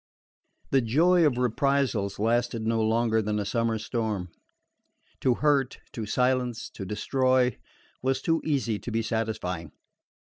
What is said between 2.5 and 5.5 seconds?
no longer than a summer storm. To